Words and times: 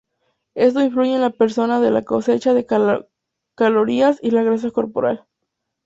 Esto 0.55 0.81
influye 0.81 1.13
en 1.13 1.21
la 1.21 1.29
persona 1.29 1.79
de 1.79 1.91
la 1.91 2.01
cosecha 2.01 2.55
de 2.55 2.65
calorías 3.55 4.17
y 4.23 4.31
la 4.31 4.41
grasa 4.41 4.71
corporal. 4.71 5.27